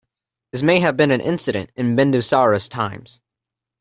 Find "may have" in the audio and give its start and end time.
0.63-0.97